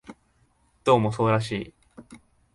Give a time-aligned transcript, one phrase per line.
[0.83, 1.73] どうもそうらしい